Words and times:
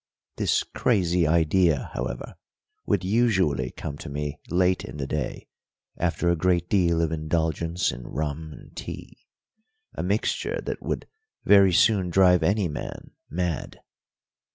This 0.37 0.63
crazy 0.63 1.27
idea, 1.27 1.91
however, 1.93 2.33
would 2.87 3.03
usually 3.03 3.69
come 3.69 3.99
to 3.99 4.09
me 4.09 4.39
late 4.49 4.83
in 4.83 4.97
the 4.97 5.05
day, 5.05 5.47
after 5.95 6.27
a 6.31 6.35
great 6.35 6.67
deal 6.71 7.03
of 7.03 7.11
indulgence 7.11 7.91
in 7.91 8.07
rum 8.07 8.51
and 8.51 8.75
tea, 8.75 9.27
a 9.93 10.01
mixture 10.01 10.59
that 10.61 10.81
would 10.81 11.07
very 11.45 11.71
soon 11.71 12.09
drive 12.09 12.41
any 12.41 12.67
man 12.67 13.11
mad. 13.29 13.79